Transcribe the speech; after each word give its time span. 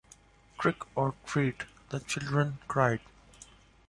"Trick 0.57 0.77
or 0.95 1.13
Treat" 1.27 1.65
the 1.89 1.99
children 1.99 2.57
cried! 2.67 3.01